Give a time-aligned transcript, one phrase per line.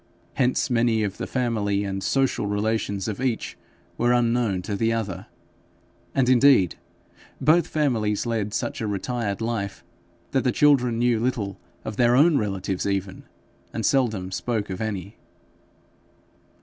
[0.33, 3.55] Hence many of the family and social relations of each
[3.99, 5.27] were unknown to the other;
[6.15, 6.73] and indeed
[7.39, 9.83] both families led such a retired life
[10.31, 13.25] that the children knew little of their own relatives even,
[13.73, 15.17] and seldom spoke of any.